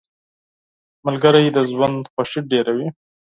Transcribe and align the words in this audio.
•ملګري 1.05 1.43
د 1.55 1.57
ژوند 1.69 2.01
خوښي 2.13 2.41
ډېروي. 2.51 2.87